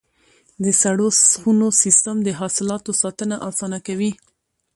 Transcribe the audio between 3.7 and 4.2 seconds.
کوي.